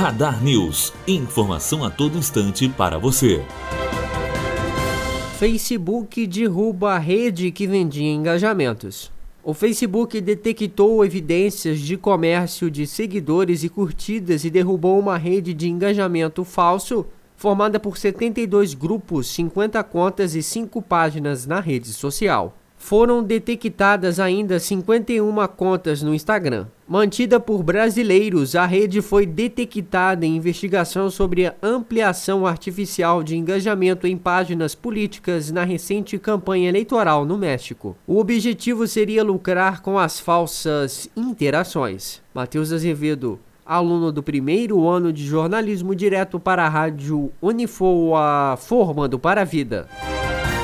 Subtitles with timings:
[0.00, 0.94] Radar News.
[1.06, 3.44] Informação a todo instante para você.
[5.38, 9.12] Facebook derruba a rede que vendia engajamentos.
[9.44, 15.68] O Facebook detectou evidências de comércio de seguidores e curtidas e derrubou uma rede de
[15.68, 17.04] engajamento falso
[17.36, 22.56] formada por 72 grupos, 50 contas e 5 páginas na rede social.
[22.80, 26.66] Foram detectadas ainda 51 contas no Instagram.
[26.88, 34.08] Mantida por brasileiros, a rede foi detectada em investigação sobre a ampliação artificial de engajamento
[34.08, 37.96] em páginas políticas na recente campanha eleitoral no México.
[38.06, 42.20] O objetivo seria lucrar com as falsas interações.
[42.34, 49.42] Matheus Azevedo, aluno do primeiro ano de jornalismo direto para a rádio Unifoa, formando para
[49.42, 49.86] a vida.